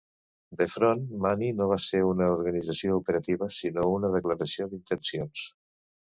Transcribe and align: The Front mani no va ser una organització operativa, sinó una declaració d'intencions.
The 0.59 0.65
Front 0.75 1.03
mani 1.25 1.49
no 1.59 1.67
va 1.71 1.77
ser 1.87 2.01
una 2.13 2.31
organització 2.37 2.97
operativa, 3.03 3.51
sinó 3.59 3.85
una 3.99 4.13
declaració 4.19 4.69
d'intencions. 4.75 5.47